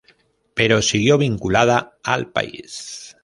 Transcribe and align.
Pero 0.55 0.81
siguió 0.81 1.19
vinculada 1.19 1.95
al 2.01 2.31
país. 2.31 3.15